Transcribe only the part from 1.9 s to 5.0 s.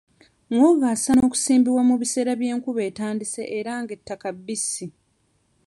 biseera ng'enkuba etandise era ng'ettaka bbisi.